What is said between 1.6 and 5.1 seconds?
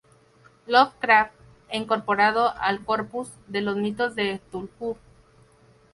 e incorporado al "corpus" de los Mitos de Cthulhu.